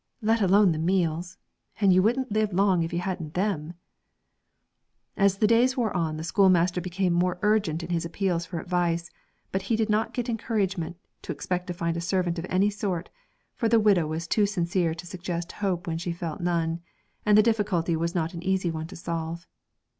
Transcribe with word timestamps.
let 0.23 0.41
alone 0.41 0.71
the 0.71 0.79
meals; 0.79 1.37
and 1.79 1.93
you 1.93 2.01
wouldn't 2.01 2.31
live 2.31 2.51
long 2.51 2.81
if 2.81 2.91
you 2.91 2.97
hadn't 2.97 3.35
them.' 3.35 3.75
As 5.15 5.37
the 5.37 5.45
days 5.45 5.77
wore 5.77 5.95
on, 5.95 6.17
the 6.17 6.23
schoolmaster 6.23 6.81
became 6.81 7.13
more 7.13 7.37
urgent 7.43 7.83
in 7.83 7.91
his 7.91 8.03
appeals 8.03 8.43
for 8.43 8.59
advice, 8.59 9.11
but 9.51 9.61
he 9.61 9.75
did 9.75 9.91
not 9.91 10.11
get 10.15 10.27
encouragement 10.27 10.97
to 11.21 11.31
expect 11.31 11.67
to 11.67 11.73
find 11.75 11.95
a 11.97 12.01
servant 12.01 12.39
of 12.39 12.47
any 12.49 12.71
sort, 12.71 13.11
for 13.53 13.69
the 13.69 13.79
widow 13.79 14.07
was 14.07 14.25
too 14.25 14.47
sincere 14.47 14.95
to 14.95 15.05
suggest 15.05 15.51
hope 15.61 15.85
when 15.85 15.99
she 15.99 16.11
felt 16.11 16.41
none, 16.41 16.79
and 17.23 17.37
the 17.37 17.43
difficulty 17.43 17.95
was 17.95 18.15
not 18.15 18.33
an 18.33 18.41
easy 18.41 18.71
one 18.71 18.87
to 18.87 18.95
solve. 18.95 19.45